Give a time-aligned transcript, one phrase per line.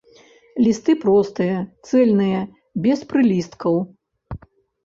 [0.67, 2.41] Лісты простыя, цэльныя,
[2.87, 3.75] без прылісткаў.